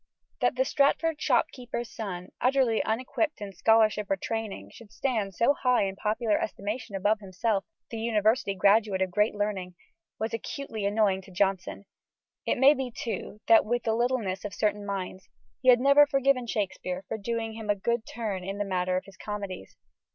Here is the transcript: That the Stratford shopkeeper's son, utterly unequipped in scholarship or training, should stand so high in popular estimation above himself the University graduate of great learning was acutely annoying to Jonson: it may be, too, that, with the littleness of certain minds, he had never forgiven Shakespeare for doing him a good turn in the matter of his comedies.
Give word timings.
That 0.39 0.55
the 0.55 0.65
Stratford 0.65 1.21
shopkeeper's 1.21 1.91
son, 1.93 2.29
utterly 2.41 2.83
unequipped 2.83 3.39
in 3.39 3.53
scholarship 3.53 4.09
or 4.09 4.15
training, 4.15 4.71
should 4.73 4.91
stand 4.91 5.35
so 5.35 5.53
high 5.53 5.83
in 5.83 5.95
popular 5.95 6.41
estimation 6.41 6.95
above 6.95 7.19
himself 7.19 7.65
the 7.91 7.99
University 7.99 8.55
graduate 8.55 9.03
of 9.03 9.11
great 9.11 9.35
learning 9.35 9.75
was 10.17 10.33
acutely 10.33 10.87
annoying 10.87 11.21
to 11.21 11.31
Jonson: 11.31 11.85
it 12.47 12.57
may 12.57 12.73
be, 12.73 12.89
too, 12.89 13.41
that, 13.47 13.63
with 13.63 13.83
the 13.83 13.93
littleness 13.93 14.43
of 14.43 14.55
certain 14.55 14.87
minds, 14.87 15.29
he 15.61 15.69
had 15.69 15.79
never 15.79 16.07
forgiven 16.07 16.47
Shakespeare 16.47 17.05
for 17.07 17.19
doing 17.19 17.53
him 17.53 17.69
a 17.69 17.75
good 17.75 18.03
turn 18.03 18.43
in 18.43 18.57
the 18.57 18.65
matter 18.65 18.97
of 18.97 19.05
his 19.05 19.17
comedies. 19.17 19.77